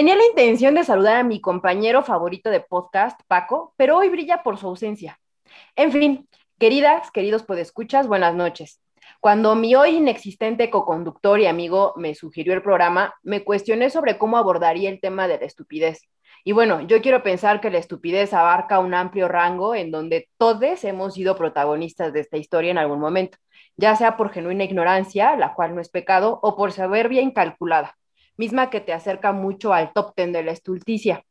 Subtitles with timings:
[0.00, 4.42] Tenía la intención de saludar a mi compañero favorito de podcast, Paco, pero hoy brilla
[4.42, 5.20] por su ausencia.
[5.76, 6.26] En fin,
[6.58, 8.80] queridas, queridos podescuchas, buenas noches.
[9.20, 14.38] Cuando mi hoy inexistente coconductor y amigo me sugirió el programa, me cuestioné sobre cómo
[14.38, 16.08] abordaría el tema de la estupidez.
[16.44, 20.82] Y bueno, yo quiero pensar que la estupidez abarca un amplio rango en donde todos
[20.82, 23.36] hemos sido protagonistas de esta historia en algún momento,
[23.76, 27.98] ya sea por genuina ignorancia, la cual no es pecado, o por soberbia incalculada
[28.40, 31.22] misma que te acerca mucho al top ten de la estulticia.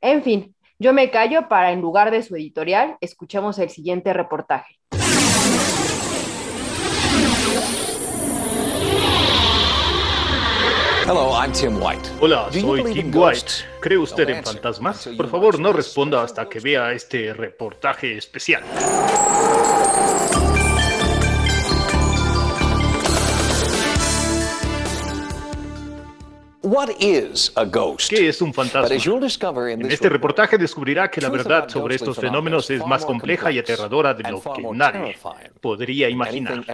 [0.00, 4.78] En fin, yo me callo para, en lugar de su editorial, escuchemos el siguiente reportaje.
[11.04, 12.08] Hello, I'm Tim White.
[12.20, 13.52] Hola, soy Tim White.
[13.80, 15.08] ¿Cree usted en fantasmas?
[15.16, 18.62] Por favor, no responda hasta que vea este reportaje especial.
[28.08, 28.94] ¿Qué es un fantasma?
[29.68, 34.14] En este reportaje descubrirá que la verdad sobre estos fenómenos es más compleja y aterradora
[34.14, 35.16] de lo que nadie
[35.60, 36.64] podría imaginar.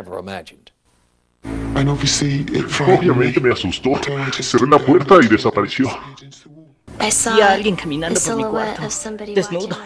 [2.86, 3.92] Obviamente me asustó.
[4.40, 5.88] Cerré la puerta y desapareció.
[6.98, 8.82] Vi a alguien caminando por mi cuarto,
[9.34, 9.78] desnudo.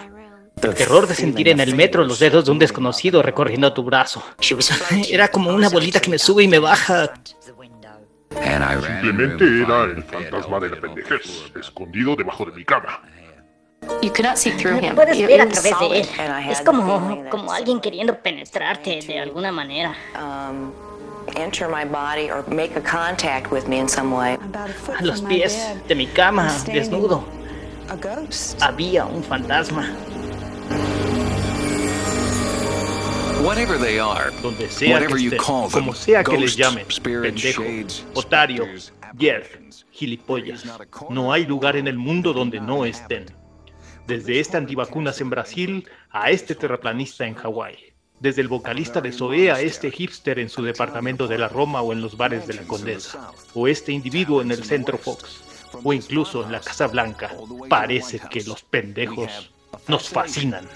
[0.62, 4.22] El terror de sentir en el metro los dedos de un desconocido recorriendo tu brazo.
[5.10, 7.12] Era como una bolita que me sube y me baja.
[8.80, 13.00] Simplemente era el fantasma de la pendejez, escondido debajo de mi cama.
[13.82, 16.06] No puedes ver a través de él.
[16.50, 19.94] Es como, como alguien queriendo penetrarte de alguna manera.
[24.98, 27.24] A los pies de mi cama, desnudo,
[28.60, 29.88] había un fantasma.
[34.40, 37.64] Donde sea que estén, como sea que les llamen, pendejo,
[38.14, 38.68] otario,
[39.90, 40.64] gilipollas,
[41.10, 43.26] no hay lugar en el mundo donde no estén.
[44.06, 47.76] Desde este antivacunas en Brasil a este terraplanista en Hawái.
[48.20, 51.92] Desde el vocalista de Zoe a este hipster en su departamento de la Roma o
[51.92, 53.32] en los bares de la Condesa.
[53.54, 55.42] O este individuo en el Centro Fox.
[55.82, 57.32] O incluso en la Casa Blanca.
[57.68, 59.50] Parece que los pendejos
[59.88, 60.68] nos fascinan.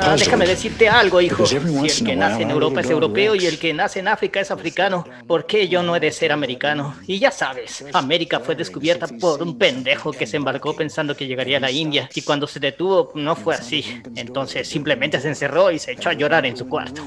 [0.00, 1.46] Ah, déjame decirte algo, hijo.
[1.46, 4.50] Si el que nace en Europa es europeo y el que nace en África es
[4.50, 6.94] africano, ¿por qué yo no he de ser americano?
[7.06, 11.56] Y ya sabes, América fue descubierta por un pendejo que se embarcó pensando que llegaría
[11.56, 14.02] a la India y cuando se detuvo no fue así.
[14.14, 17.02] Entonces simplemente se encerró y se echó a llorar en su cuarto.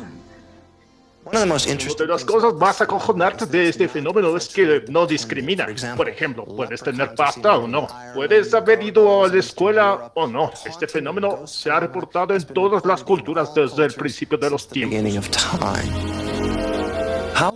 [1.26, 5.68] Una de las cosas más acojonantes de este fenómeno es que no discrimina.
[5.98, 7.88] Por ejemplo, puedes tener pasta o no.
[8.14, 10.52] Puedes haber ido a la escuela o no.
[10.66, 14.96] Este fenómeno se ha reportado en todas las culturas desde el principio de los tiempos.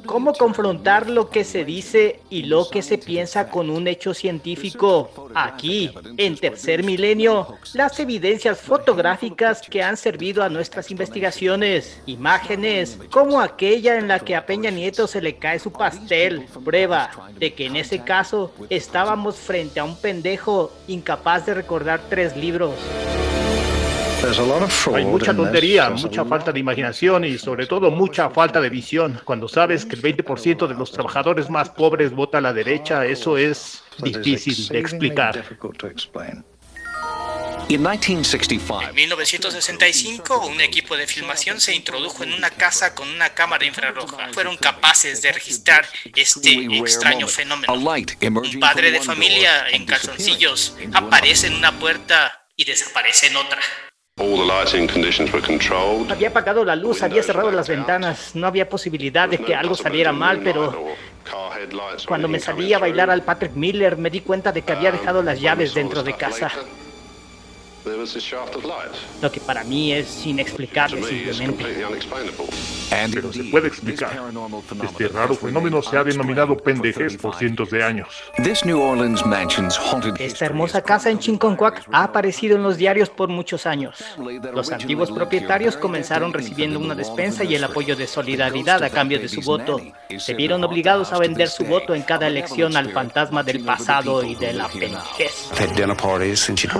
[0.05, 5.29] ¿Cómo confrontar lo que se dice y lo que se piensa con un hecho científico?
[5.33, 13.39] Aquí, en tercer milenio, las evidencias fotográficas que han servido a nuestras investigaciones, imágenes como
[13.39, 17.67] aquella en la que a Peña Nieto se le cae su pastel, prueba de que
[17.67, 22.73] en ese caso estábamos frente a un pendejo incapaz de recordar tres libros.
[24.95, 29.21] Hay mucha tontería, mucha falta de imaginación y sobre todo mucha falta de visión.
[29.23, 33.37] Cuando sabes que el 20% de los trabajadores más pobres vota a la derecha, eso
[33.37, 35.43] es difícil de explicar.
[37.69, 44.29] En 1965, un equipo de filmación se introdujo en una casa con una cámara infrarroja.
[44.33, 47.71] Fueron capaces de registrar este extraño fenómeno.
[47.73, 53.61] Un padre de familia en calzoncillos aparece en una puerta y desaparece en otra.
[56.09, 60.11] Había apagado la luz, había cerrado las ventanas, no había posibilidad de que algo saliera
[60.11, 60.85] mal, pero
[62.05, 65.23] cuando me salí a bailar al Patrick Miller me di cuenta de que había dejado
[65.23, 66.51] las llaves dentro de casa.
[69.21, 71.85] Lo que para mí es inexplicable simplemente.
[73.13, 74.11] Pero se puede explicar.
[74.83, 78.07] Este raro fenómeno se ha denominado pendejez por cientos de años.
[80.19, 84.03] Esta hermosa casa en Chinconcuac ha aparecido en los diarios por muchos años.
[84.53, 89.29] Los antiguos propietarios comenzaron recibiendo una despensa y el apoyo de solidaridad a cambio de
[89.29, 89.79] su voto.
[90.17, 94.35] Se vieron obligados a vender su voto en cada elección al fantasma del pasado y
[94.35, 95.49] de la pendejez.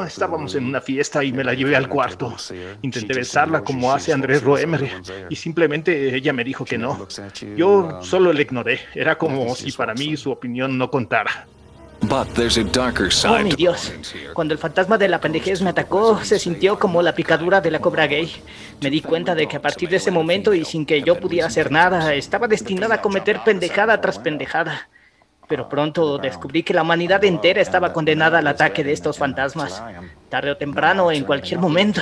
[0.07, 2.35] Estábamos en una fiesta y me la llevé al cuarto.
[2.81, 4.89] Intenté besarla como hace Andrés Roemer
[5.29, 7.07] y simplemente ella me dijo que no.
[7.55, 8.79] Yo solo le ignoré.
[8.95, 11.47] Era como si para mí su opinión no contara.
[13.29, 13.93] Oh, mi Dios.
[14.33, 17.79] Cuando el fantasma de la pendejez me atacó, se sintió como la picadura de la
[17.79, 18.31] cobra gay.
[18.81, 21.47] Me di cuenta de que a partir de ese momento y sin que yo pudiera
[21.47, 24.89] hacer nada, estaba destinada a cometer pendejada tras pendejada.
[25.49, 29.83] Pero pronto descubrí que la humanidad entera estaba condenada al ataque de estos fantasmas.
[30.29, 32.01] Tarde o temprano, en cualquier momento.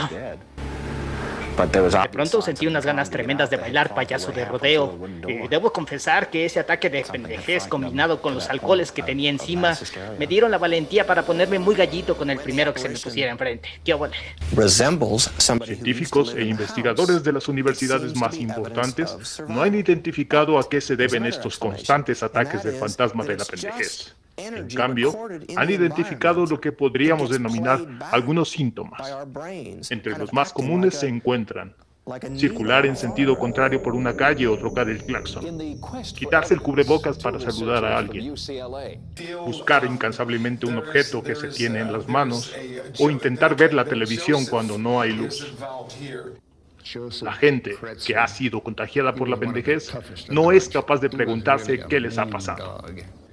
[1.57, 4.97] De pronto sentí unas ganas tremendas de bailar payaso de rodeo.
[5.27, 9.75] Y debo confesar que ese ataque de pendejez combinado con los alcoholes que tenía encima
[10.19, 13.31] me dieron la valentía para ponerme muy gallito con el primero que se me pusiera
[13.31, 13.69] enfrente.
[13.83, 13.91] ¿Qué
[15.65, 21.25] Científicos e investigadores de las universidades más importantes no han identificado a qué se deben
[21.25, 24.15] estos constantes ataques del fantasma de la pendejez.
[24.37, 25.17] En cambio,
[25.55, 27.79] han identificado lo que podríamos denominar
[28.11, 29.01] algunos síntomas.
[29.89, 31.73] Entre los más comunes se encuentran
[32.37, 35.59] circular en sentido contrario por una calle o trocar el claxon,
[36.15, 38.33] quitarse el cubrebocas para saludar a alguien,
[39.45, 42.53] buscar incansablemente un objeto que se tiene en las manos
[42.99, 45.53] o intentar ver la televisión cuando no hay luz.
[47.21, 47.75] La gente
[48.05, 49.91] que ha sido contagiada por la pendejez
[50.29, 52.81] no es capaz de preguntarse qué les ha pasado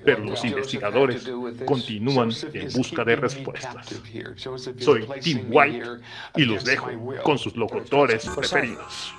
[0.05, 1.29] pero los investigadores
[1.65, 4.01] continúan en busca de respuestas.
[4.79, 5.87] Soy Tim White
[6.37, 6.91] y los dejo
[7.23, 9.15] con sus locutores preferidos.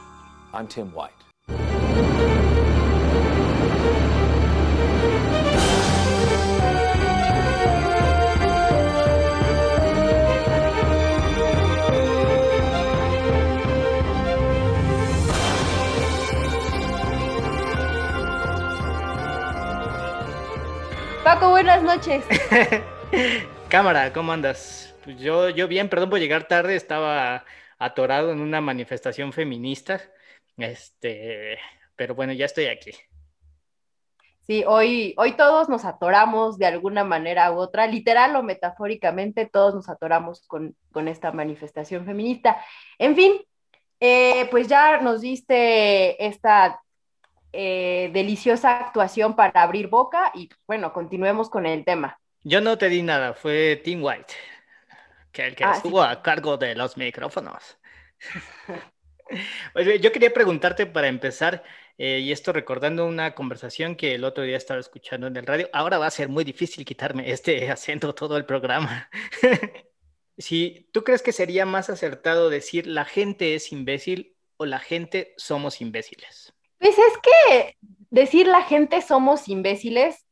[21.25, 22.24] Paco, buenas noches.
[23.68, 24.95] Cámara, ¿cómo andas?
[25.04, 27.44] Pues yo, yo bien, perdón por llegar tarde, estaba
[27.80, 30.00] atorado en una manifestación feminista.
[30.56, 31.57] Este,
[31.95, 32.92] pero bueno, ya estoy aquí.
[34.42, 39.74] Sí, hoy, hoy todos nos atoramos de alguna manera u otra, literal o metafóricamente, todos
[39.74, 40.75] nos atoramos con,
[41.07, 42.63] esta manifestación feminista.
[43.00, 43.33] En fin,
[44.00, 46.83] eh, pues ya nos diste esta
[47.57, 52.19] eh, deliciosa actuación para abrir boca y bueno, continuemos con el tema.
[52.44, 54.34] Yo no te di nada, fue Tim White,
[55.31, 57.78] que el que ah, estuvo a cargo de los micrófonos.
[59.75, 61.63] yo quería preguntarte para empezar,
[61.98, 65.69] eh, y esto recordando una conversación que el otro día estaba escuchando en el radio,
[65.72, 69.10] ahora va a ser muy difícil quitarme este acento todo el programa.
[70.38, 75.34] si tú crees que sería más acertado decir la gente es imbécil o la gente
[75.38, 76.55] somos imbéciles.
[76.86, 77.78] Pues es que
[78.12, 80.24] decir la gente somos imbéciles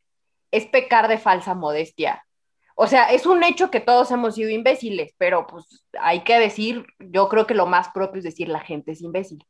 [0.51, 2.27] es pecar de falsa modestia.
[2.75, 6.85] O sea, es un hecho que todos hemos sido imbéciles, pero pues hay que decir,
[6.99, 9.43] yo creo que lo más propio es decir la gente es imbécil.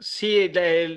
[0.00, 0.52] Sí,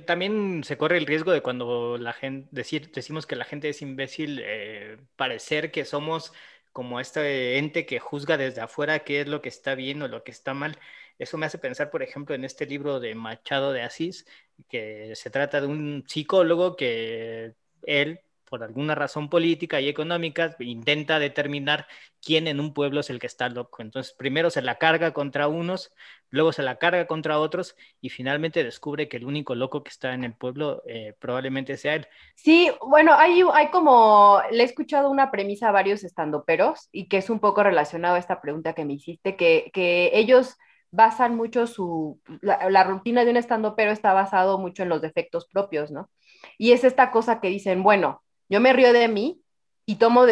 [0.06, 4.42] también se corre el riesgo de cuando la gente decimos que la gente es imbécil,
[4.44, 6.34] eh, parecer que somos
[6.74, 10.25] como este ente que juzga desde afuera qué es lo que está bien o lo
[10.25, 10.78] que está mal.
[11.19, 14.25] Eso me hace pensar, por ejemplo, en este libro de Machado de Asís,
[14.69, 21.19] que se trata de un psicólogo que él, por alguna razón política y económica, intenta
[21.19, 21.88] determinar
[22.22, 23.81] quién en un pueblo es el que está loco.
[23.81, 25.92] Entonces, primero se la carga contra unos,
[26.30, 30.13] luego se la carga contra otros y finalmente descubre que el único loco que está
[30.13, 32.08] en el pueblo eh, probablemente sea él.
[32.36, 37.18] Sí, bueno, hay, hay como, le he escuchado una premisa a varios estandoperos y que
[37.18, 40.58] es un poco relacionado a esta pregunta que me hiciste, que, que ellos
[40.98, 45.46] basan mucho su, la, rutina de un estando pero está basado mucho en los defectos
[45.46, 46.10] propios, ¿no?
[46.58, 49.40] Y es esta cosa que dicen, bueno, yo me río de mí
[49.86, 50.26] y, tomo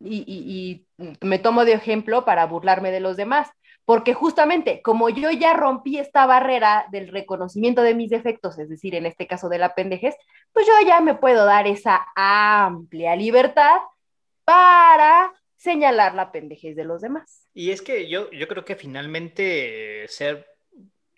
[0.00, 0.86] y,
[1.22, 3.48] me tomo de ejemplo para burlarme de los demás,
[3.86, 8.94] porque justamente como yo ya rompí esta barrera del reconocimiento de mis defectos, es decir,
[8.94, 10.14] en este caso de la pendejez,
[10.52, 13.78] pues yo ya me puedo dar esa amplia libertad
[14.44, 17.46] para señalar la pendejez de los demás.
[17.54, 20.48] Y es que yo, yo creo que finalmente ser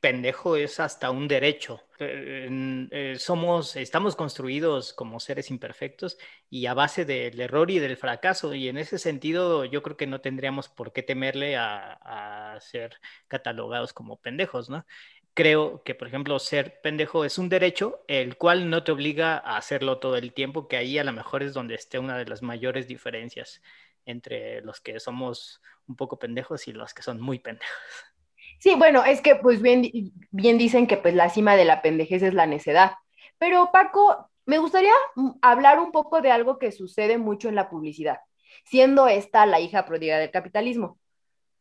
[0.02, 1.80] pendejo es hasta un derecho.
[1.98, 6.18] Eh, eh, somos, estamos construidos como seres imperfectos
[6.50, 8.52] y a base del error y del fracaso.
[8.52, 11.94] Y en ese sentido, yo creo que no tendríamos por qué temerle a,
[12.54, 12.96] a ser
[13.28, 14.84] catalogados como pendejos, ¿no?
[15.32, 19.56] Creo que, por ejemplo, ser pendejo es un derecho, el cual no te obliga a
[19.56, 22.42] hacerlo todo el tiempo, que ahí a lo mejor es donde esté una de las
[22.42, 23.62] mayores diferencias
[24.06, 27.74] entre los que somos un poco pendejos y los que son muy pendejos.
[28.58, 29.90] Sí, bueno, es que pues bien,
[30.30, 32.92] bien dicen que pues la cima de la pendejez es la necedad.
[33.38, 34.92] Pero Paco, me gustaría
[35.42, 38.20] hablar un poco de algo que sucede mucho en la publicidad,
[38.64, 40.98] siendo esta la hija pródiga del capitalismo.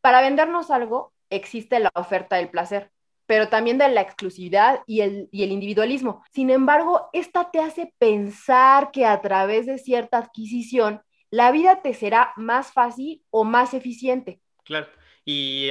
[0.02, 2.92] Para vendernos algo existe la oferta del placer,
[3.26, 6.24] pero también de la exclusividad y el, y el individualismo.
[6.32, 11.02] Sin embargo, esta te hace pensar que a través de cierta adquisición
[11.34, 14.40] la vida te será más fácil o más eficiente.
[14.64, 14.86] Claro,
[15.26, 15.68] y,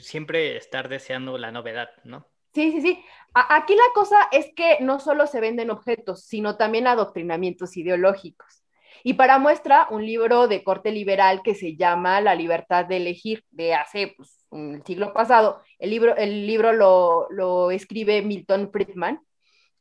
[0.00, 2.26] siempre estar deseando la novedad, ¿no?
[2.52, 3.04] Sí, sí, sí.
[3.32, 8.64] aquí la cosa es que no solo se venden objetos, sino también adoctrinamientos ideológicos.
[9.04, 13.44] Y para muestra, un libro de corte liberal que se llama La libertad de elegir,
[13.52, 15.62] de hace pues, un siglo pasado.
[15.78, 19.20] El libro, el libro lo, lo escribe Milton Friedman,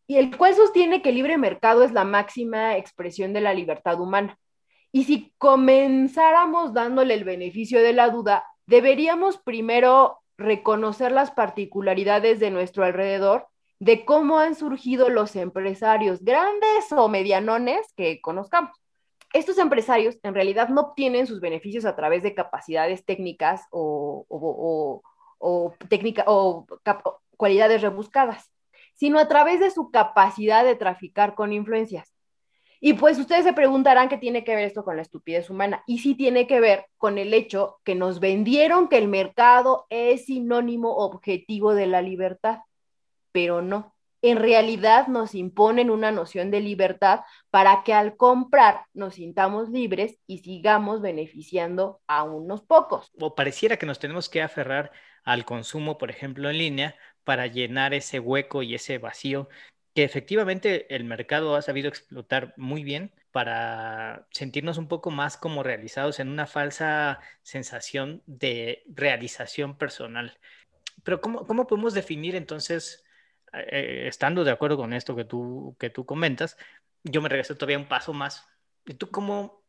[0.05, 3.99] y el cual sostiene que el libre mercado es la máxima expresión de la libertad
[3.99, 4.37] humana.
[4.95, 12.49] Y si comenzáramos dándole el beneficio de la duda, deberíamos primero reconocer las particularidades de
[12.49, 13.45] nuestro alrededor,
[13.79, 18.71] de cómo han surgido los empresarios grandes o medianones que conozcamos.
[19.33, 25.03] Estos empresarios en realidad no obtienen sus beneficios a través de capacidades técnicas o, o,
[25.39, 25.73] o,
[26.25, 28.49] o cualidades rebuscadas,
[28.93, 32.14] sino a través de su capacidad de traficar con influencias.
[32.87, 35.81] Y pues ustedes se preguntarán qué tiene que ver esto con la estupidez humana.
[35.87, 40.25] Y sí tiene que ver con el hecho que nos vendieron que el mercado es
[40.25, 42.59] sinónimo objetivo de la libertad,
[43.31, 43.95] pero no.
[44.21, 50.19] En realidad nos imponen una noción de libertad para que al comprar nos sintamos libres
[50.27, 53.11] y sigamos beneficiando a unos pocos.
[53.19, 54.91] O pareciera que nos tenemos que aferrar
[55.23, 59.49] al consumo, por ejemplo, en línea, para llenar ese hueco y ese vacío
[59.95, 65.63] que efectivamente el mercado ha sabido explotar muy bien para sentirnos un poco más como
[65.63, 70.37] realizados en una falsa sensación de realización personal.
[71.03, 73.05] Pero ¿cómo, cómo podemos definir entonces,
[73.53, 76.57] eh, estando de acuerdo con esto que tú, que tú comentas,
[77.03, 78.45] yo me regreso todavía un paso más.
[78.85, 79.63] ¿Y tú cómo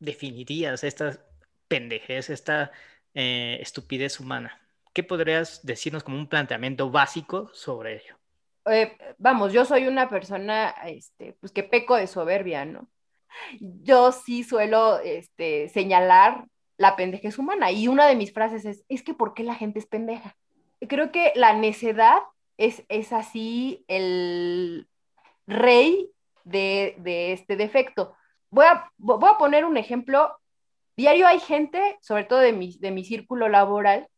[0.00, 1.24] definirías esta
[1.68, 2.72] pendejez, esta
[3.14, 4.60] eh, estupidez humana?
[4.92, 8.21] ¿Qué podrías decirnos como un planteamiento básico sobre ello?
[8.66, 12.88] Eh, vamos, yo soy una persona, este, pues que peco de soberbia, ¿no?
[13.60, 19.02] Yo sí suelo, este, señalar la pendejez humana y una de mis frases es, es
[19.02, 20.36] que ¿por qué la gente es pendeja?
[20.88, 22.18] Creo que la necedad
[22.56, 24.88] es, es así el
[25.46, 26.10] rey
[26.44, 28.14] de, de este defecto.
[28.50, 30.36] Voy a, voy a poner un ejemplo.
[30.96, 34.08] Diario hay gente, sobre todo de mi, de mi círculo laboral,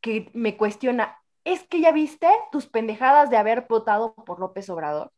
[0.00, 5.12] que me cuestiona, es que ya viste tus pendejadas de haber votado por López Obrador.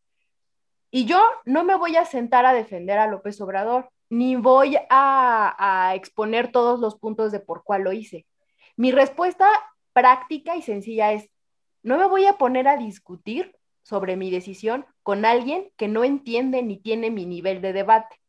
[0.90, 5.92] Y yo no me voy a sentar a defender a López Obrador, ni voy a,
[5.94, 8.26] exponer todos los puntos de por cuál lo hice.
[8.76, 9.48] Mi respuesta
[9.94, 11.30] práctica y sencilla es,
[11.82, 16.62] no me voy a poner a discutir sobre mi decisión con alguien que no entiende
[16.62, 18.20] ni tiene mi nivel de debate.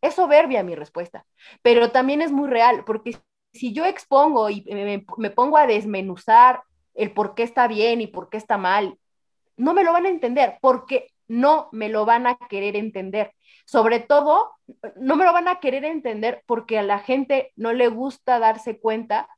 [0.00, 1.26] Es soberbia mi respuesta,
[1.62, 3.18] pero también es muy real, porque
[3.52, 6.62] si yo expongo y me pongo a desmenuzar
[6.98, 8.98] el por qué está bien y por qué está mal.
[9.56, 13.32] No me lo van a entender porque no me lo van a querer entender.
[13.64, 14.52] Sobre todo,
[14.96, 18.80] no me lo van a querer entender porque a la gente no le gusta darse
[18.80, 19.28] cuenta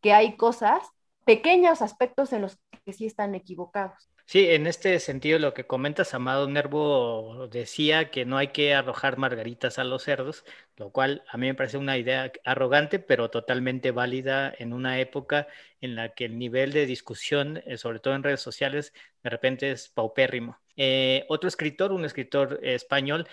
[0.00, 0.88] que hay cosas,
[1.24, 4.08] pequeños aspectos en los que sí están equivocados.
[4.30, 9.18] Sí, en este sentido lo que comentas, Amado Nervo decía que no hay que arrojar
[9.18, 10.44] margaritas a los cerdos,
[10.76, 15.48] lo cual a mí me parece una idea arrogante, pero totalmente válida en una época
[15.80, 18.92] en la que el nivel de discusión, eh, sobre todo en redes sociales,
[19.24, 20.60] de repente es paupérrimo.
[20.76, 23.26] Eh, otro escritor, un escritor español,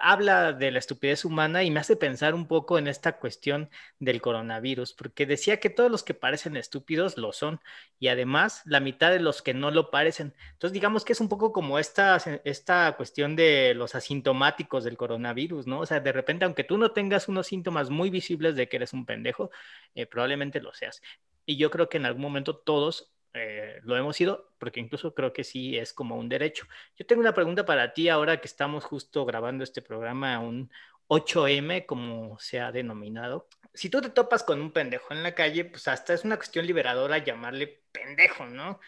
[0.00, 4.20] habla de la estupidez humana y me hace pensar un poco en esta cuestión del
[4.20, 7.60] coronavirus, porque decía que todos los que parecen estúpidos lo son
[7.98, 10.34] y además la mitad de los que no lo parecen.
[10.52, 15.66] Entonces digamos que es un poco como esta, esta cuestión de los asintomáticos del coronavirus,
[15.66, 15.80] ¿no?
[15.80, 18.92] O sea, de repente, aunque tú no tengas unos síntomas muy visibles de que eres
[18.92, 19.50] un pendejo,
[19.94, 21.02] eh, probablemente lo seas.
[21.46, 25.32] Y yo creo que en algún momento todos eh, lo hemos ido, porque incluso creo
[25.32, 26.66] que sí es como un derecho.
[26.96, 30.70] Yo tengo una pregunta para ti ahora que estamos justo grabando este programa, un
[31.08, 33.48] 8M, como se ha denominado.
[33.74, 36.66] Si tú te topas con un pendejo en la calle, pues hasta es una cuestión
[36.66, 38.78] liberadora llamarle pendejo, ¿no?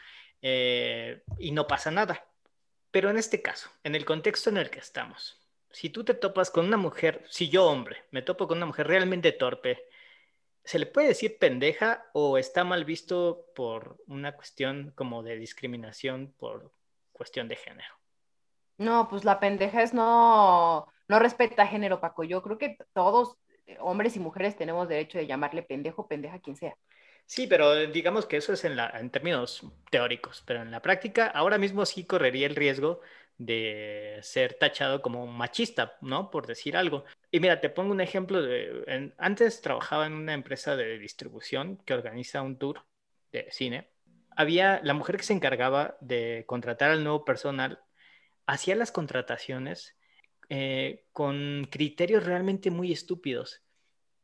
[0.42, 2.24] Eh, y no pasa nada.
[2.92, 5.38] Pero en este caso, en el contexto en el que estamos,
[5.70, 8.86] si tú te topas con una mujer, si yo hombre, me topo con una mujer
[8.86, 9.84] realmente torpe,
[10.66, 16.34] ¿se le puede decir pendeja o está mal visto por una cuestión como de discriminación
[16.38, 16.72] por
[17.12, 17.94] cuestión de género?
[18.76, 22.24] No, pues la pendeja es no, no respeta género, Paco.
[22.24, 23.38] Yo creo que todos,
[23.78, 26.76] hombres y mujeres, tenemos derecho de llamarle pendejo, pendeja, quien sea.
[27.26, 31.26] Sí, pero digamos que eso es en, la, en términos teóricos, pero en la práctica
[31.28, 33.00] ahora mismo sí correría el riesgo
[33.38, 36.30] de ser tachado como machista, ¿no?
[36.30, 37.04] Por decir algo.
[37.30, 38.40] Y mira, te pongo un ejemplo
[39.18, 42.84] antes trabajaba en una empresa de distribución que organiza un tour
[43.32, 43.90] de cine.
[44.30, 47.80] Había la mujer que se encargaba de contratar al nuevo personal,
[48.46, 49.96] hacía las contrataciones
[50.48, 53.62] eh, con criterios realmente muy estúpidos.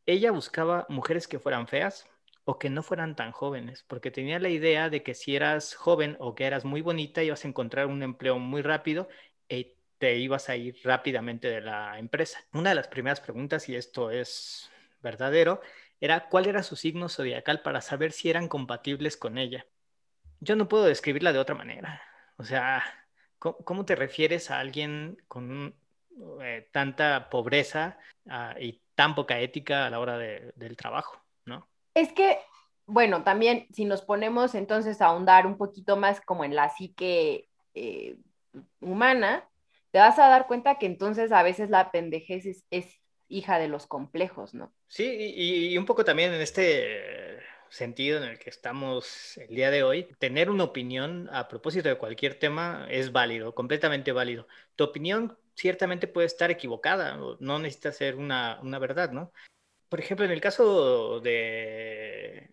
[0.07, 2.07] Ella buscaba mujeres que fueran feas
[2.45, 6.17] o que no fueran tan jóvenes, porque tenía la idea de que si eras joven
[6.19, 9.09] o que eras muy bonita, ibas a encontrar un empleo muy rápido
[9.49, 12.41] y te ibas a ir rápidamente de la empresa.
[12.53, 14.71] Una de las primeras preguntas, y esto es
[15.01, 15.61] verdadero,
[16.01, 19.67] era cuál era su signo zodiacal para saber si eran compatibles con ella.
[20.41, 22.03] Yo no puedo describirla de otra manera.
[22.37, 22.83] O sea,
[23.39, 25.77] ¿cómo, te refieres a alguien con
[26.43, 31.22] eh, tanta pobreza ah, y tan poca ética a la hora del trabajo.
[31.95, 32.39] Es que,
[32.87, 37.49] bueno, también si nos ponemos entonces a ahondar un poquito más como en la psique
[37.75, 38.17] eh,
[38.81, 39.49] humana,
[39.91, 43.87] te vas a dar cuenta que entonces a veces la pendejez es hija de los
[43.87, 44.73] complejos, ¿no?
[44.89, 49.83] Sí, y, un poco también en este sentido en el que estamos el día de
[49.83, 54.47] hoy, tener una opinión a propósito de cualquier tema es válido, completamente válido.
[54.77, 59.33] Tu opinión ciertamente puede estar equivocada, no necesita ser una, una verdad, ¿no?
[59.93, 62.49] Por ejemplo, en el caso de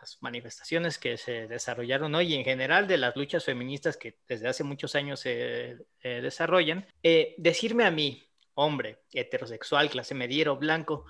[0.00, 4.46] las manifestaciones que se desarrollaron hoy y en general de las luchas feministas que desde
[4.46, 8.22] hace muchos años se desarrollan, eh, decirme a mí,
[8.54, 11.06] hombre, heterosexual, clase mediero, blanco,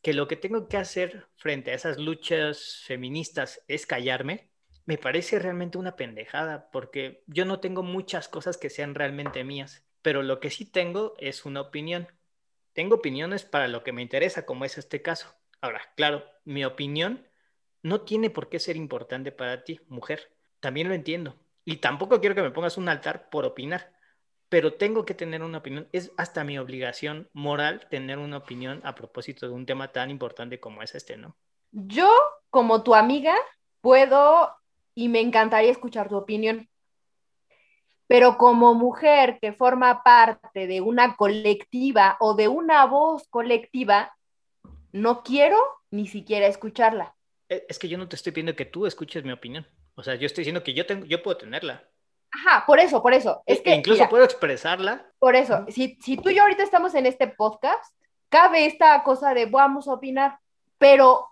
[0.00, 4.48] que lo que tengo que hacer frente a esas luchas feministas es callarme,
[4.86, 9.84] me parece realmente una pendejada, porque yo no tengo muchas cosas que sean realmente mías,
[10.00, 12.08] pero lo que sí tengo es una opinión.
[12.72, 15.34] Tengo opiniones para lo que me interesa, como es este caso.
[15.60, 17.26] Ahora, claro, mi opinión
[17.82, 20.32] no tiene por qué ser importante para ti, mujer.
[20.60, 21.36] También lo entiendo.
[21.64, 23.92] Y tampoco quiero que me pongas un altar por opinar
[24.52, 25.88] pero tengo que tener una opinión.
[25.92, 30.60] Es hasta mi obligación moral tener una opinión a propósito de un tema tan importante
[30.60, 31.38] como es este, ¿no?
[31.70, 32.12] Yo,
[32.50, 33.34] como tu amiga,
[33.80, 34.54] puedo
[34.94, 36.68] y me encantaría escuchar tu opinión,
[38.06, 44.16] pero como mujer que forma parte de una colectiva o de una voz colectiva,
[44.92, 45.58] no quiero
[45.90, 47.14] ni siquiera escucharla.
[47.48, 49.66] E, es que yo no te estoy pidiendo que tú escuches mi opinión.
[49.94, 51.84] O sea, yo estoy diciendo que yo, tengo, yo puedo tenerla.
[52.30, 53.42] Ajá, por eso, por eso.
[53.46, 55.06] Es e que, incluso puedo expresarla.
[55.18, 57.94] Por eso, si, si tú y yo ahorita estamos en este podcast,
[58.28, 60.38] cabe esta cosa de vamos a opinar,
[60.78, 61.28] pero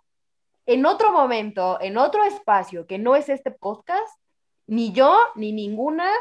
[0.67, 4.21] en otro momento, en otro espacio que no es este podcast,
[4.67, 6.13] ni yo ni ninguna,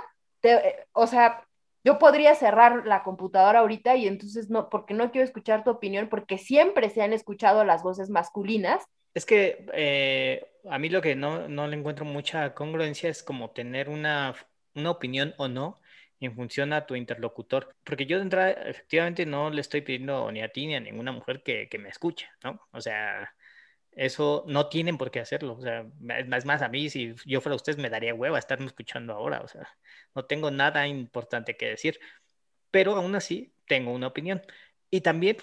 [0.94, 1.46] o sea,
[1.84, 6.10] yo podría cerrar la computadora ahorita y entonces no, porque no quiero escuchar tu opinión,
[6.10, 8.84] porque siempre se han escuchado las voces masculinas.
[9.14, 13.52] Es que eh, a mí lo que no, no le encuentro mucha congruencia es como
[13.52, 14.36] tener una
[14.80, 15.80] una opinión o no
[16.20, 17.76] en función a tu interlocutor.
[17.84, 21.12] Porque yo de entrada, efectivamente, no le estoy pidiendo ni a ti ni a ninguna
[21.12, 22.62] mujer que, me escuche, ¿no?
[22.72, 23.34] O sea,
[24.06, 25.56] eso no tienen por qué hacerlo.
[25.58, 25.86] O sea,
[26.18, 29.42] es más, a mí, si yo fuera ustedes, me daría hueva estarme escuchando ahora.
[29.42, 29.68] O sea,
[30.16, 32.00] no tengo nada importante que decir.
[32.72, 34.42] Pero aún así, tengo una opinión.
[34.90, 35.38] Y también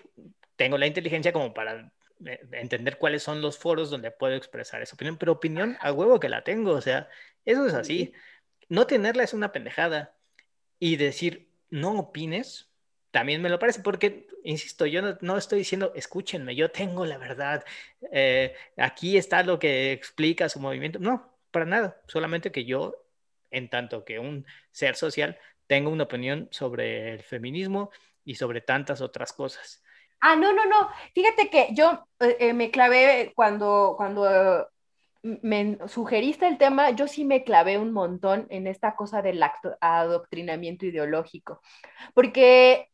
[0.56, 1.92] tengo la inteligencia como para
[2.24, 5.18] eh, entender cuáles son los foros donde puedo expresar esa opinión.
[5.18, 6.72] Pero opinión, a huevo que la tengo.
[6.72, 7.08] O sea,
[7.44, 8.12] eso es así
[8.68, 10.16] no tenerla es una pendejada.
[10.78, 12.70] Y decir, no opines,
[13.16, 17.64] también me lo parece, porque, insisto, yo no, estoy diciendo, escúchenme, yo tengo la verdad,
[18.12, 20.98] eh, aquí está lo que explica su movimiento.
[20.98, 22.94] No, para nada, solamente que yo,
[23.50, 27.90] en tanto que un ser social, tengo una opinión sobre el feminismo
[28.22, 29.82] y sobre tantas otras cosas.
[30.20, 30.90] Ah, no, no, no.
[31.14, 34.68] Fíjate que yo eh, eh, me clavé cuando, cuando
[35.22, 39.42] me sugeriste el tema, yo sí me clavé un montón en esta cosa del
[39.80, 41.62] adoctrinamiento ideológico,
[42.12, 42.90] porque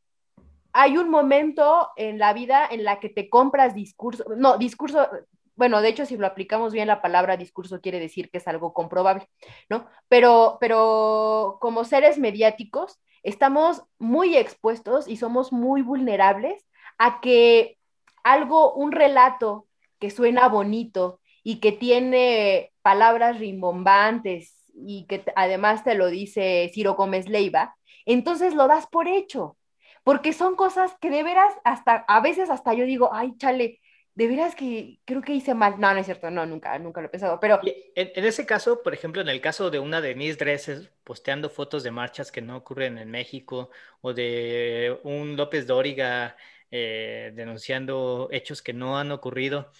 [0.72, 5.08] hay un momento en la vida en la que te compras discurso, no, discurso,
[5.56, 8.72] bueno, de hecho, si lo aplicamos bien, la palabra discurso quiere decir que es algo
[8.72, 9.28] comprobable,
[9.68, 9.86] ¿no?
[10.08, 16.66] Pero, pero como seres mediáticos, estamos muy expuestos y somos muy vulnerables
[16.98, 17.78] a que
[18.24, 19.66] algo, un relato
[19.98, 26.94] que suena bonito, y que tiene palabras rimbombantes y que además te lo dice Ciro
[26.94, 29.56] Gómez Leiva, entonces lo das por hecho,
[30.04, 33.80] porque son cosas que de veras hasta, a veces hasta yo digo, ay, chale,
[34.14, 35.80] de veras que creo que hice mal.
[35.80, 37.60] No, no es cierto, no, nunca, nunca lo he pensado, pero...
[37.64, 41.82] En, ese caso, por ejemplo, en el caso de una de mis Dresses posteando fotos
[41.82, 46.36] de marchas que no ocurren en México, o de un López Dóriga
[46.70, 49.70] eh, denunciando hechos que no han ocurrido,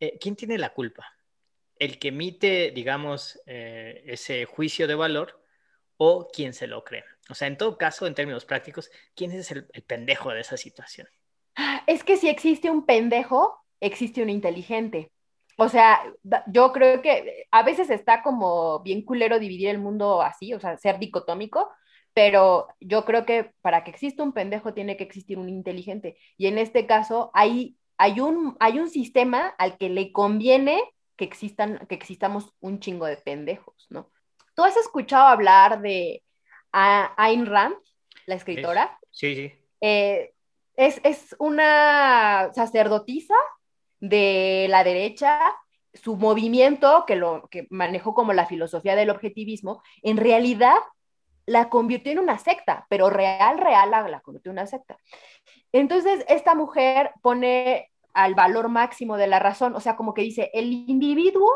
[0.00, 1.06] eh, ¿quién tiene la culpa?
[1.78, 5.40] ¿El que emite, digamos, eh, ese juicio de valor
[5.96, 7.04] o quien se lo cree?
[7.28, 11.08] O sea, en todo caso, en términos prácticos, ¿quién es el, pendejo de esa situación?
[11.86, 15.10] Es que si existe un pendejo, existe un inteligente.
[15.56, 16.00] O sea,
[16.46, 20.76] yo creo que a veces está como bien culero dividir el mundo así, o sea,
[20.76, 21.68] ser dicotómico,
[22.14, 26.16] pero yo creo que para que exista un pendejo tiene que existir un inteligente.
[26.36, 30.80] Y en este caso hay hay un, hay un sistema al que le conviene
[31.16, 34.10] que existan, que existamos un chingo de pendejos, ¿no?
[34.54, 36.22] ¿Tú has escuchado hablar de
[36.72, 37.76] Ayn Rand,
[38.26, 38.98] la escritora?
[39.10, 39.52] Sí, sí.
[39.80, 40.32] Eh,
[40.76, 43.34] es, es una sacerdotisa
[44.00, 45.40] de la derecha,
[45.94, 50.76] su movimiento, que lo que manejó como la filosofía del objetivismo, en realidad
[51.46, 54.98] la convirtió en una secta, pero real, real la, la convirtió en una secta.
[55.72, 60.50] Entonces, esta mujer pone al valor máximo de la razón, o sea, como que dice,
[60.52, 61.50] el individuo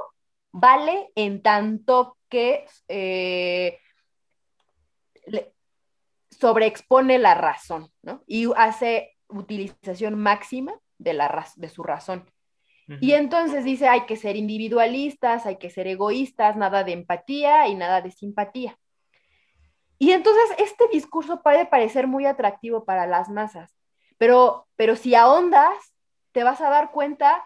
[0.53, 3.79] vale en tanto que eh,
[6.31, 8.23] sobreexpone la razón, ¿no?
[8.27, 12.31] Y hace utilización máxima de, la, de su razón.
[13.01, 17.75] Y entonces dice, hay que ser individualistas, hay que ser egoístas, nada de empatía y
[17.75, 18.79] nada de simpatía.
[19.99, 23.75] Y entonces este discurso puede parecer muy atractivo para las masas,
[24.19, 25.95] pero, pero si ahondas,
[26.33, 27.43] te vas a dar cuenta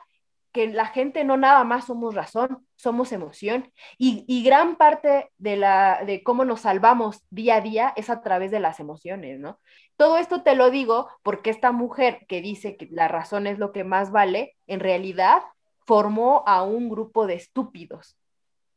[0.57, 3.71] que la gente no nada más somos razón, somos emoción.
[3.99, 8.51] Y, gran parte de, la, de cómo nos salvamos día a día es a través
[8.51, 9.61] de las emociones, ¿no?
[9.99, 13.71] Todo esto te lo digo porque esta mujer que dice que la razón es lo
[13.71, 15.43] que más vale, en realidad
[15.85, 18.17] formó a un grupo de estúpidos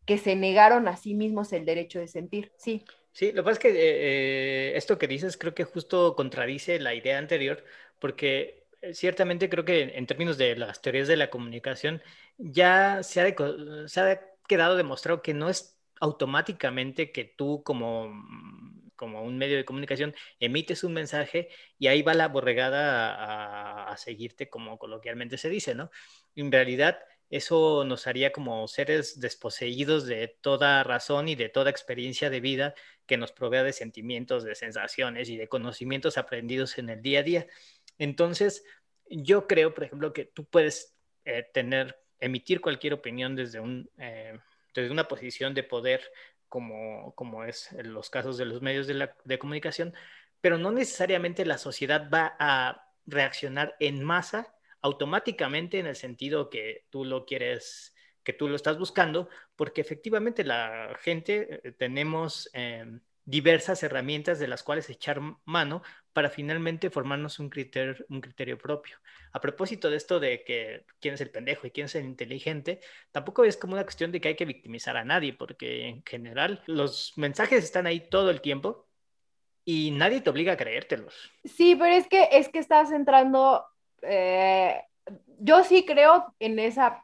[0.06, 2.52] que se negaron a sí mismos el derecho de sentir.
[2.58, 2.84] Sí.
[3.14, 6.78] Sí, lo que pasa es que eh, eh, esto que dices creo que justo contradice
[6.80, 7.64] la idea anterior,
[8.00, 8.59] porque
[8.94, 12.02] ciertamente creo que en términos de las teorías de la comunicación
[12.38, 13.36] ya se ha,
[14.48, 18.12] quedado demostrado que no es automáticamente que tú como,
[18.96, 23.98] como un medio de comunicación emites un mensaje y ahí va la borregada a, a
[23.98, 25.92] seguirte como coloquialmente se dice, ¿no?
[26.36, 32.32] En realidad eso nos haría como seres desposeídos de toda razón y de toda experiencia
[32.32, 32.74] de vida
[33.06, 37.24] que nos provea de sentimientos, de sensaciones y de conocimientos aprendidos en el día a
[37.24, 37.48] día.
[38.00, 38.64] Entonces,
[39.10, 44.40] yo creo, por ejemplo, que tú puedes eh, tener, emitir cualquier opinión desde, un, eh,
[44.74, 46.02] desde una posición de poder,
[46.48, 49.94] como, como es en los casos de los medios de, comunicación,
[50.42, 56.86] pero no necesariamente la sociedad va a reaccionar en masa automáticamente en el sentido que
[56.90, 63.02] tú lo quieres, que tú lo estás buscando, porque efectivamente la gente eh, tenemos em,
[63.26, 65.84] diversas herramientas de las cuales echar mano
[66.14, 68.98] para finalmente formarnos un criterio, propio.
[69.32, 72.80] A propósito de esto de que quién es el pendejo y quién es el inteligente,
[73.12, 76.64] tampoco es como una cuestión de que hay que victimizar a nadie, porque en general
[76.66, 78.88] los mensajes están ahí todo el tiempo
[79.66, 81.32] y nadie te obliga a creértelos.
[81.44, 83.66] Sí, pero es que, es que estás entrando,
[84.02, 84.82] eh,
[85.40, 87.04] yo sí creo en esa,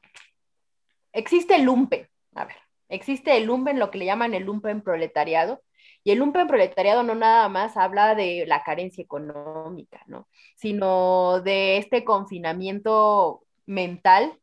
[1.13, 2.56] existe el lumpen, a ver,
[2.89, 5.62] existe el lumpen, lo que le llaman el lumpen proletariado,
[6.06, 10.28] y el lumpen proletariado no nada más habla de la carencia económica, ¿no?
[10.56, 14.39] Sino de este confinamiento mental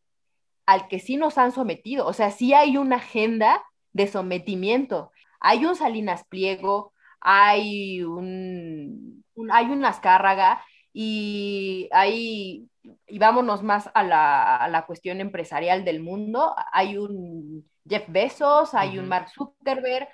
[0.66, 2.06] al que sí nos han sometido.
[2.08, 5.12] O sea, sí hay una agenda de sometimiento.
[5.38, 12.68] Hay un Salinas Pliego, hay un, hay una Azcárraga y hay,
[13.06, 18.74] y vámonos más a la, a la, cuestión empresarial del mundo, hay un Jeff Bezos,
[18.74, 20.08] hay un Mark Zuckerberg,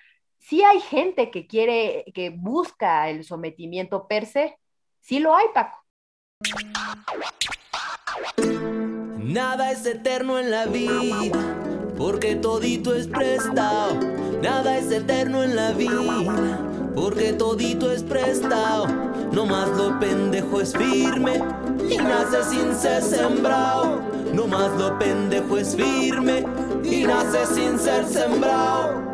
[0.48, 4.58] sí hay gente que quiere, que busca el sometimiento per se,
[5.00, 5.84] sí lo hay, Paco.
[9.18, 13.94] Nada es eterno en la vida, porque todito es prestado.
[14.40, 16.58] Nada es eterno en la vida,
[16.94, 18.86] porque todito es prestado.
[19.32, 21.42] No más lo pendejo es firme
[21.90, 24.00] y nace sin ser sembrado.
[24.32, 26.46] No más lo pendejo es firme
[26.82, 29.07] y nace sin ser sembrado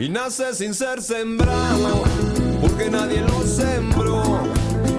[0.00, 2.04] y nace sin ser sembrado,
[2.62, 4.22] porque nadie lo sembró.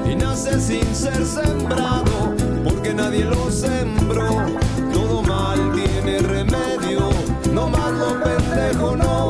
[0.05, 4.45] Y nace sin ser sembrado, porque nadie lo sembró.
[4.93, 7.09] Todo mal tiene remedio,
[7.51, 9.20] no más lo pendejo no.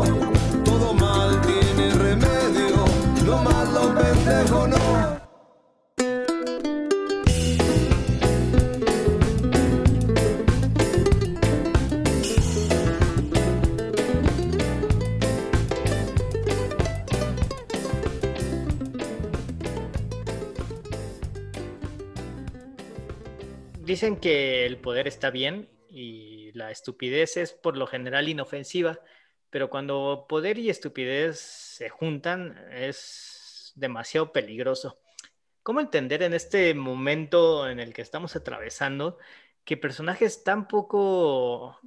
[24.02, 29.00] Dicen que el poder está bien y la estupidez es por lo general inofensiva,
[29.52, 34.98] pero cuando poder y estupidez se juntan es demasiado peligroso.
[35.62, 39.20] ¿Cómo entender en este momento en el que estamos atravesando
[39.64, 41.80] que personajes tan poco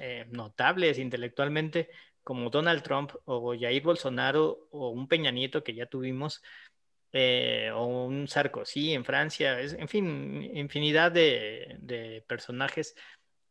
[0.00, 1.90] eh, notables intelectualmente
[2.22, 6.40] como Donald Trump o Jair Bolsonaro o un Peña Nieto que ya tuvimos,
[7.12, 12.94] eh, o un Sarkozy en Francia, es, en fin, infinidad de, personajes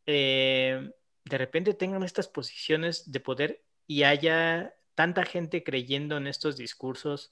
[0.06, 0.92] eh,
[1.26, 7.32] de repente tengan estas posiciones de poder y haya tanta gente creyendo en estos discursos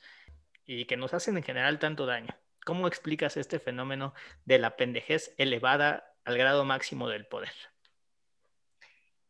[0.66, 2.36] y que nos hacen en general tanto daño.
[2.66, 4.14] ¿Cómo explicas este fenómeno
[4.46, 7.54] de la pendejez elevada al grado máximo del poder?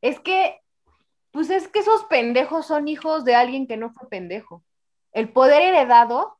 [0.02, 0.62] Es que,
[1.32, 4.64] pues es que esos pendejos son hijos de alguien que no fue pendejo.
[5.12, 6.38] El poder heredado,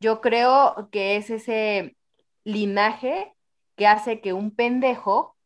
[0.00, 1.96] yo creo que es ese
[2.44, 3.32] linaje
[3.76, 5.36] que hace que un pendejo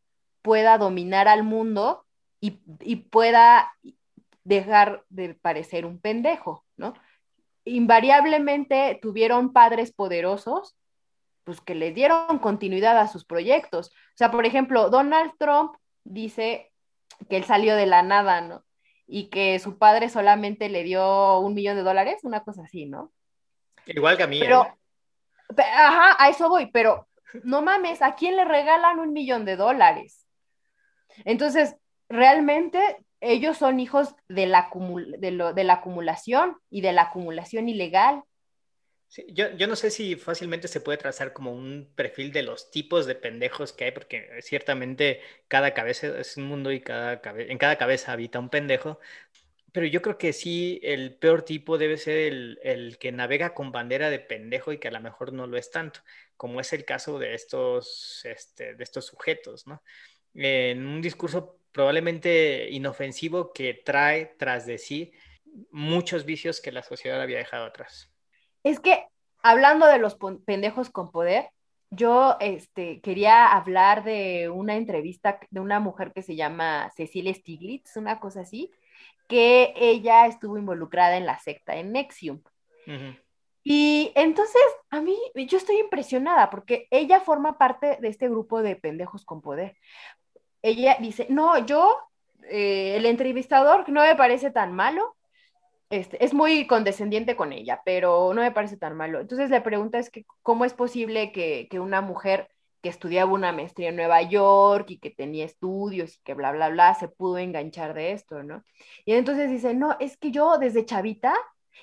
[0.41, 2.05] pueda dominar al mundo
[2.41, 2.51] y,
[2.95, 3.73] pueda
[4.43, 6.93] dejar de parecer un pendejo, ¿no?
[7.65, 10.75] invariablemente tuvieron padres poderosos,
[11.43, 13.87] pues que les dieron continuidad a sus proyectos.
[13.89, 16.71] O sea, por ejemplo, Donald Trump dice
[17.29, 18.63] que él salió de la nada, ¿no?
[19.07, 23.11] Y que su padre solamente le dio un millón de dólares, una cosa así, ¿no?
[23.95, 24.39] Igual que a mí.
[24.39, 25.61] Pero, ¿eh?
[25.61, 27.07] ajá, a eso voy, pero
[27.43, 30.25] no mames, ¿a quién le regalan un millón de dólares?
[31.25, 31.75] Entonces,
[32.07, 34.69] realmente ellos son hijos de la,
[35.17, 38.23] de, la acumulación y de la acumulación ilegal.
[39.27, 43.05] yo, yo, no sé si fácilmente se puede trazar como un perfil de los tipos
[43.05, 47.77] de pendejos que hay, porque ciertamente cada cabeza es un mundo y cada en cada
[47.77, 48.99] cabeza habita un pendejo.
[49.71, 53.71] Pero yo creo que sí, el peor tipo debe ser el, el, que navega con
[53.71, 56.01] bandera de pendejo y que a lo mejor no lo es tanto,
[56.37, 59.83] como es el caso de estos, este, de estos sujetos, ¿no?
[60.33, 65.11] En un discurso probablemente inofensivo que trae tras de sí
[65.71, 68.11] muchos vicios que la sociedad había dejado atrás.
[68.63, 69.05] Es que
[69.41, 71.49] hablando de los pendejos con poder,
[71.91, 77.95] yo este, quería hablar de una entrevista de una mujer que se llama Cecilia Stiglitz,
[77.97, 78.71] una cosa así,
[79.29, 82.41] que ella estuvo involucrada en la secta en Nexium.
[83.63, 88.75] Y entonces, a mí, yo estoy impresionada porque ella forma parte de este grupo de
[88.75, 89.77] pendejos con poder
[90.61, 91.97] ella dice, no, yo,
[92.49, 95.15] eh, el entrevistador no me parece tan malo,
[95.89, 99.19] este, es muy condescendiente con ella, pero no me parece tan malo.
[99.19, 102.49] Entonces la pregunta es que, ¿cómo es posible que, que una mujer
[102.81, 106.69] que estudiaba una maestría en Nueva York y que tenía estudios y que bla, bla,
[106.69, 108.63] bla, se pudo enganchar de esto, ¿no?
[109.05, 111.33] Y entonces dice, no, es que yo desde chavita,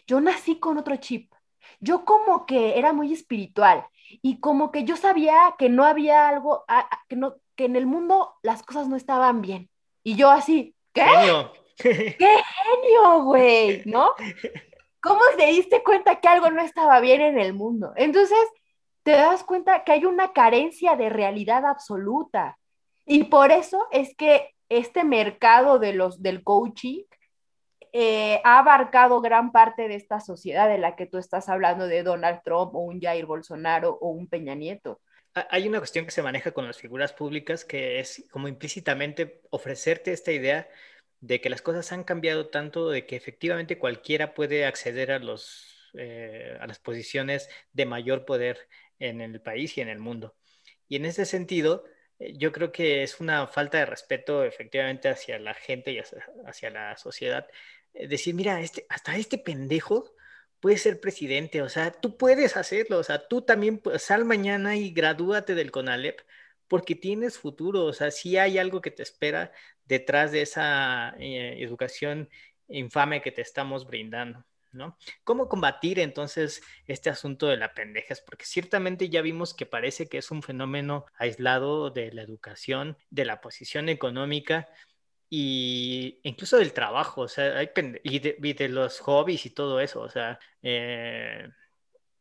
[0.06, 1.32] yo nací con otro chip.
[1.80, 3.86] Yo como que era muy espiritual
[4.22, 6.64] y como que yo sabía que no había algo,
[7.08, 9.68] que, no, que en el mundo las cosas no estaban bien.
[10.02, 11.02] Y yo así, ¿qué?
[11.02, 11.52] Genio.
[11.76, 13.82] ¡Qué genio, güey!
[13.84, 14.12] ¿No?
[15.00, 17.92] ¿Cómo te diste cuenta que algo no estaba bien en el mundo?
[17.96, 18.38] Entonces,
[19.06, 22.58] te das cuenta que hay una carencia de realidad absoluta.
[23.04, 27.04] Y por eso es que este mercado de los, del coaching
[27.92, 32.02] eh, ha abarcado gran parte de esta sociedad de la que tú estás hablando de
[32.02, 35.00] Donald Trump o un Jair Bolsonaro o un Peña Nieto.
[35.50, 40.12] Hay una cuestión que se maneja con las figuras públicas que es como implícitamente ofrecerte
[40.12, 40.68] esta idea
[41.20, 45.92] de que las cosas han cambiado tanto de que efectivamente cualquiera puede acceder a, los,
[45.94, 48.66] eh, a las posiciones de mayor poder
[48.98, 50.36] en el país y en el mundo.
[50.88, 51.84] Y en ese sentido,
[52.18, 56.70] eh, yo creo que es una falta de respeto efectivamente hacia la gente y hacia,
[56.70, 57.46] la sociedad.
[57.94, 60.14] Eh, decir, mira, este, hasta este pendejo
[60.60, 64.90] puedes ser presidente, o sea, tú puedes hacerlo, o sea, tú también sal mañana y
[64.92, 66.20] gradúate del CONALEP
[66.68, 69.52] porque tienes futuro, o sea, sí hay algo que te espera
[69.84, 72.28] detrás de esa eh, educación
[72.68, 74.44] infame que te estamos brindando.
[74.72, 74.98] ¿No?
[75.24, 78.20] ¿Cómo combatir entonces este asunto de la pendejas?
[78.20, 83.24] Porque ciertamente ya vimos que parece que es un fenómeno aislado de la educación, de
[83.24, 84.68] la posición económica,
[85.28, 87.70] y incluso del trabajo, o sea, hay
[88.04, 91.48] y, de, los hobbies y todo eso, o sea, eh,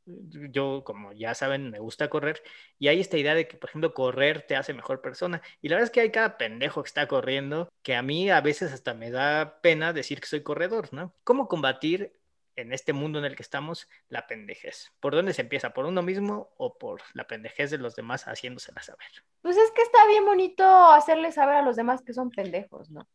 [0.06, 2.42] yo, como ya saben, me gusta correr
[2.80, 5.42] y hay esta idea de que, por ejemplo, correr te hace mejor persona.
[5.62, 8.42] Y la verdad es que hay cada pendejo que está corriendo que a mí a
[8.42, 11.16] veces hasta me da pena decir que soy corredor, ¿no?
[11.24, 12.14] ¿Cómo combatir
[12.56, 14.92] en este mundo en el que estamos la pendejez?
[15.00, 15.72] ¿Por dónde se empieza?
[15.72, 19.08] ¿Por uno mismo o por la pendejez de los demás haciéndosela saber?
[19.42, 23.08] Pues es que está bien bonito hacerle saber a los demás que son pendejos, ¿no?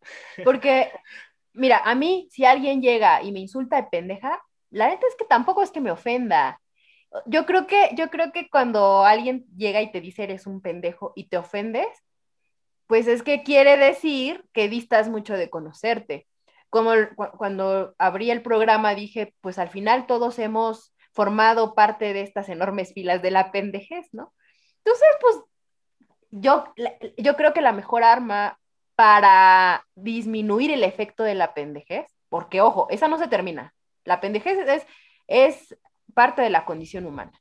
[0.44, 0.90] Porque,
[1.52, 5.24] mira, a mí, si alguien llega y me insulta de pendeja, la neta es que
[5.24, 6.60] tampoco es que me ofenda.
[7.26, 11.12] Yo creo que, yo creo que cuando alguien llega y te dice eres un pendejo
[11.16, 11.88] y te ofendes,
[12.86, 16.26] pues es que quiere decir que distas mucho de conocerte
[16.70, 16.92] como
[17.36, 22.92] cuando abrí el programa dije, pues al final todos hemos formado parte de estas enormes
[22.94, 24.32] filas de la pendejez, ¿no?
[24.78, 25.36] Entonces, pues
[26.30, 26.72] yo,
[27.18, 28.58] yo creo que la mejor arma
[28.94, 34.58] para disminuir el efecto de la pendejez, porque ojo, esa no se termina, la pendejez
[34.58, 34.86] es,
[35.26, 35.78] es
[36.14, 37.32] parte de la condición humana,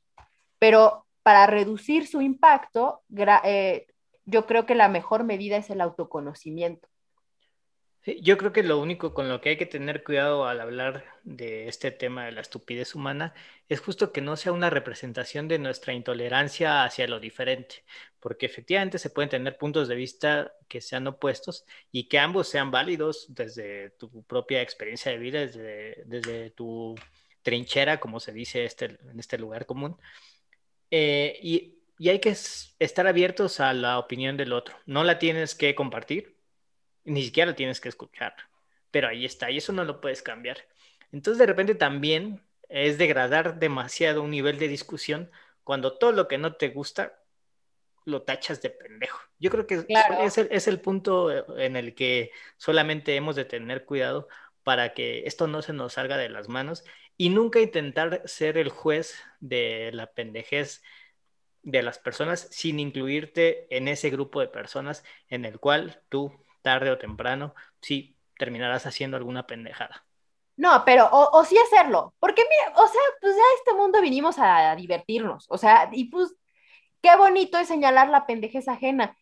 [0.58, 3.02] pero para reducir su impacto,
[3.44, 3.86] eh,
[4.24, 6.88] yo creo que la mejor medida es el autoconocimiento.
[8.06, 11.68] Yo creo que lo único con lo que hay que tener cuidado al hablar de
[11.68, 13.34] este tema de la estupidez humana
[13.68, 17.84] es justo que no sea una representación de nuestra intolerancia hacia lo diferente,
[18.18, 22.70] porque efectivamente se pueden tener puntos de vista que sean opuestos y que ambos sean
[22.70, 26.94] válidos desde tu propia experiencia de vida, desde, desde tu
[27.42, 29.98] trinchera, como se dice este, en este lugar común.
[30.90, 34.76] Eh, y, y hay que estar abiertos a la opinión del otro.
[34.86, 36.39] No la tienes que compartir,
[37.04, 38.34] ni siquiera la tienes que escuchar,
[38.90, 40.58] pero ahí está, y eso no lo puedes cambiar.
[41.12, 45.30] Entonces, de repente también es degradar demasiado un nivel de discusión
[45.64, 47.20] cuando todo lo que no te gusta
[48.04, 49.20] lo tachas de pendejo.
[49.38, 49.84] Yo creo que
[50.22, 54.28] es, el, es el punto en el que solamente hemos de tener cuidado
[54.62, 56.84] para que esto no se nos salga de las manos
[57.16, 60.82] y nunca intentar ser el juez de la pendejez
[61.62, 66.32] de las personas sin incluirte en ese grupo de personas en el cual tú,
[66.62, 70.04] tarde o temprano, sí terminarás haciendo alguna pendejada.
[70.56, 74.36] No, pero, o, sí hacerlo, porque mira, o sea, pues ya a este mundo vinimos
[74.38, 76.34] a, divertirnos, o sea, y pues
[77.00, 79.16] qué bonito es señalar la pendejez ajena,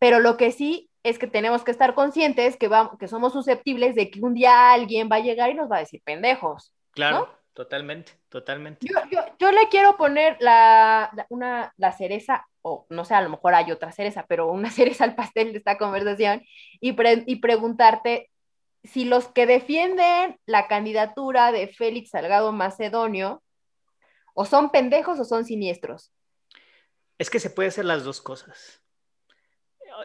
[0.00, 3.94] pero lo que sí es que tenemos que estar conscientes que, vamos, que somos susceptibles
[3.94, 6.74] de que un día alguien va a llegar y nos va a decir pendejos.
[6.90, 8.88] Claro, totalmente, totalmente.
[9.38, 13.70] Yo, le quiero poner la, una, la cereza, o no sé, a lo mejor hay
[13.70, 16.42] otra cereza, pero una cereza al pastel de esta conversación
[16.80, 18.30] y, y preguntarte
[18.82, 23.42] si los que defienden la candidatura de Félix Salgado Macedonio
[24.34, 26.12] o son pendejos o son siniestros.
[27.18, 28.82] Es que se puede hacer las dos cosas.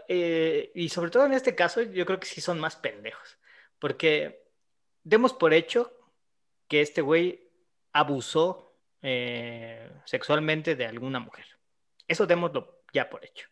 [0.08, 3.38] Eh, y sobre todo en este caso, yo creo que sí son más pendejos,
[3.78, 4.44] porque
[5.04, 5.92] demos por hecho
[6.68, 7.52] que este güey
[7.92, 11.46] abusó eh, sexualmente de alguna mujer.
[12.12, 13.48] Eso démoslo ya por hecho.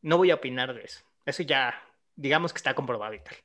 [0.00, 1.04] No voy a opinar de eso.
[1.26, 1.82] Eso ya,
[2.16, 3.36] digamos que está comprobado y tal.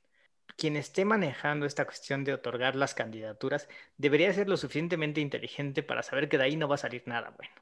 [0.56, 6.04] Quien esté manejando esta cuestión de otorgar las candidaturas debería ser lo suficientemente inteligente para
[6.04, 7.54] saber que de ahí no va a salir nada bueno.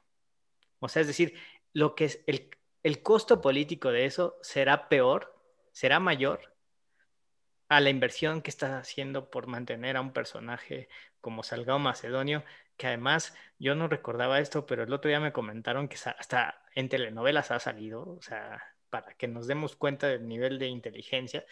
[0.78, 1.34] O sea, es decir,
[1.72, 2.48] lo que es el,
[2.84, 5.34] el costo político de eso será peor,
[5.72, 6.54] será mayor
[7.68, 10.88] a la inversión que estás haciendo por mantener a un personaje
[11.20, 12.44] como Salgado Macedonio,
[12.76, 16.88] que además yo no recordaba esto, pero el otro día me comentaron que hasta en
[16.88, 21.44] telenovelas ha salido, o sea, para que nos demos cuenta del nivel de inteligencia.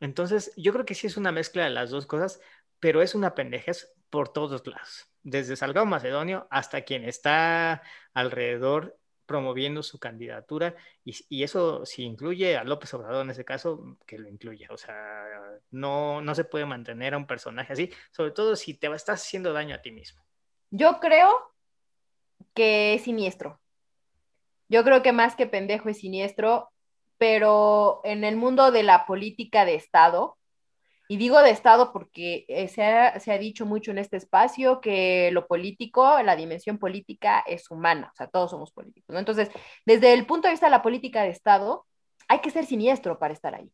[0.00, 2.40] Entonces, yo creo que sí es una mezcla de las dos cosas,
[2.80, 9.82] pero es una pendejez por todos lados, desde Salgado Macedonio hasta quien está alrededor promoviendo
[9.82, 14.68] su candidatura y, eso si incluye a López Obrador en ese caso, que lo incluya.
[14.70, 15.24] O sea,
[15.70, 19.52] no, no se puede mantener a un personaje así, sobre todo si te estás haciendo
[19.52, 20.22] daño a ti mismo.
[20.72, 21.30] Yo creo
[22.54, 23.60] que es siniestro.
[24.68, 26.70] Yo creo que más que pendejo es siniestro,
[27.18, 30.38] pero en el mundo de la política de Estado,
[31.08, 35.46] y digo de Estado porque eh, se ha, dicho mucho en este espacio que lo
[35.46, 39.50] político, la dimensión política es humana, o sea, todos somos políticos, Entonces,
[39.84, 41.86] desde el punto de vista de la política de Estado,
[42.28, 43.70] hay que ser siniestro para estar ahí.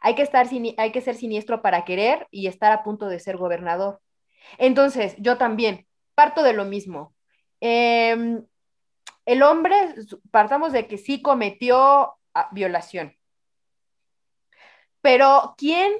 [0.00, 0.48] Hay que, estar,
[0.78, 4.00] hay que ser siniestro para querer y estar a punto de ser gobernador.
[4.56, 5.86] Entonces, yo también
[6.20, 7.14] parto de lo mismo.
[7.60, 8.44] Em,
[9.24, 9.94] el hombre,
[10.30, 13.16] partamos de que sí cometió ah, violación.
[15.00, 15.94] Pero ¿quién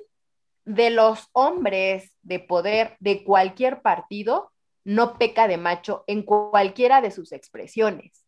[0.67, 4.53] de los hombres de poder de cualquier partido
[4.85, 8.27] no peca de macho en cualquiera de sus expresiones.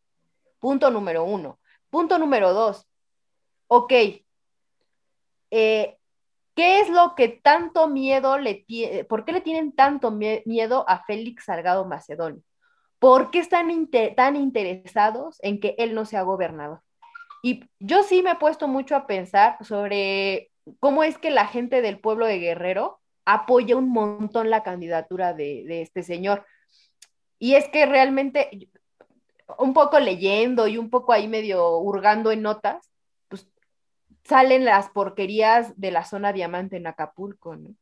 [0.61, 1.61] Punto número uno.
[1.90, 2.88] Punto número dos.
[3.66, 3.92] Ok.
[5.50, 5.98] Eh,
[6.54, 9.04] ¿Qué es lo que tanto miedo le tiene?
[9.04, 12.42] ¿Por qué le tienen tanto miedo a Félix Salgado Macedonio?
[12.98, 16.80] ¿Por qué están tan interesados en que él no sea gobernador?
[17.42, 21.82] Y yo sí me he puesto mucho a pensar sobre cómo es que la gente
[21.82, 26.46] del pueblo de Guerrero apoya un montón la candidatura de, este señor.
[27.38, 28.68] Y es que realmente,
[29.58, 32.91] un poco leyendo y un poco ahí medio hurgando en notas,
[34.24, 37.74] salen las porquerías de la zona diamante en Acapulco, ¿no?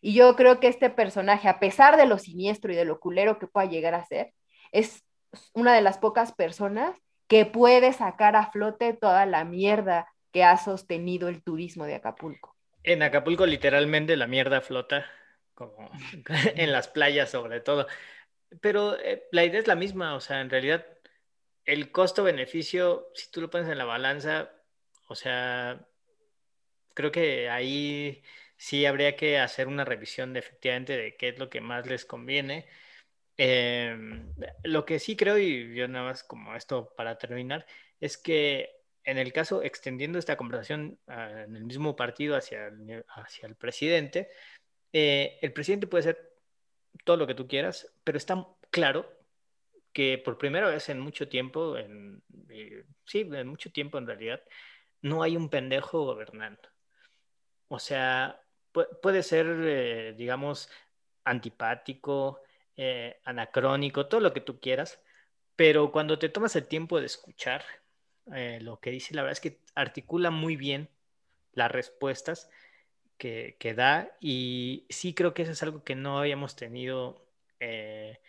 [0.00, 3.38] Y yo creo que este personaje, a pesar de lo siniestro y de lo culero
[3.38, 4.32] que pueda llegar a ser,
[4.70, 5.04] es
[5.52, 6.96] una de las pocas personas
[7.26, 12.54] que puede sacar a flote toda la mierda que ha sostenido el turismo de Acapulco.
[12.84, 15.04] En Acapulco literalmente la mierda flota,
[15.54, 15.90] como
[16.54, 17.86] en las playas sobre todo.
[18.60, 20.86] Pero eh, la idea es la misma, o sea, en realidad
[21.64, 24.50] el costo-beneficio, si tú lo pones en la balanza,
[25.08, 25.86] o sea,
[26.94, 28.22] creo que ahí
[28.56, 32.04] sí habría que hacer una revisión de efectivamente de qué es lo que más les
[32.04, 32.66] conviene.
[33.36, 34.34] Em,
[34.64, 37.66] lo que sí creo, y yo nada más como esto para terminar,
[38.00, 43.04] es que en el caso, extendiendo esta conversación ah, en el mismo partido hacia el,
[43.08, 44.28] hacia el presidente,
[44.92, 46.34] eh, el presidente puede ser
[47.04, 49.10] todo lo que tú quieras, pero está claro
[49.92, 54.42] que por primera vez en mucho tiempo, eh, sí, en mucho tiempo en realidad,
[55.02, 56.68] no hay un pendejo gobernando.
[57.68, 58.42] O sea,
[59.02, 60.70] puede ser, eh, digamos,
[61.24, 62.42] antipático,
[63.24, 65.02] anacrónico, todo lo que tú quieras,
[65.56, 67.64] pero cuando te tomas el tiempo de escuchar,
[68.34, 70.88] eh, lo que dice, la verdad es que articula muy bien
[71.52, 72.50] las respuestas
[73.16, 77.26] que, da y sí creo que eso es algo que no habíamos tenido
[77.58, 78.20] eh,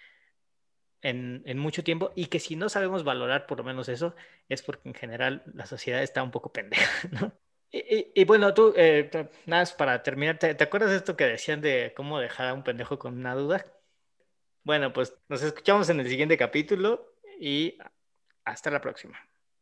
[1.02, 4.16] en, mucho tiempo y que si no sabemos valorar por lo menos eso
[4.50, 7.10] es porque en general la sociedad está un poco pendeja,
[7.72, 9.12] Y, bueno, tú, eh,
[9.46, 12.56] nada más para terminar, ¿te, ¿te, acuerdas de esto que decían de cómo dejar a
[12.56, 13.64] un pendejo con una duda?
[14.64, 17.78] Bueno, pues nos escuchamos en el siguiente capítulo y
[18.44, 19.29] hasta la próxima.